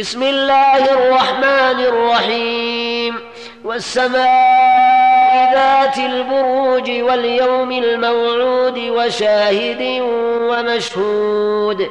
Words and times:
بسم 0.00 0.22
الله 0.22 0.92
الرحمن 0.92 1.80
الرحيم. 1.80 3.14
والسماء 3.64 5.54
ذات 5.54 5.98
البروج 5.98 6.90
واليوم 6.90 7.72
الموعود 7.72 8.78
وشاهد 8.78 10.02
ومشهود. 10.50 11.90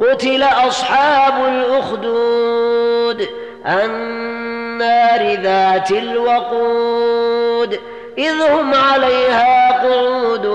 قتل 0.00 0.42
أصحاب 0.42 1.44
الأخدود. 1.48 3.28
النار 3.66 5.42
ذات 5.42 5.90
الوقود. 5.90 7.80
إذ 8.18 8.42
هم 8.50 8.74
عليها 8.74 9.82
قعود 9.82 10.46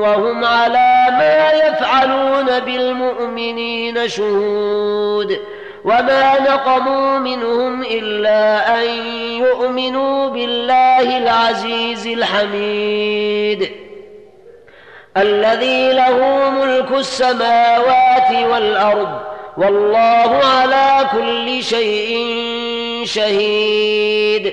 وهم 0.00 0.44
على 0.44 1.06
ما 1.10 1.50
يفعلون 1.52 2.60
بالمؤمنين 2.60 4.08
شهود. 4.08 5.38
وما 5.84 6.40
نقموا 6.40 7.18
منهم 7.18 7.82
إلا 7.82 8.78
أن 8.82 8.86
يؤمنوا 9.36 10.28
بالله 10.30 11.18
العزيز 11.18 12.06
الحميد 12.06 13.70
الذي 15.16 15.92
له 15.92 16.50
ملك 16.50 16.90
السماوات 16.92 18.32
والأرض 18.50 19.20
والله 19.56 20.40
على 20.44 21.08
كل 21.12 21.62
شيء 21.62 22.30
شهيد 23.04 24.52